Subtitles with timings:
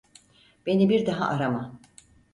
[0.65, 1.79] Beni bir daha arama.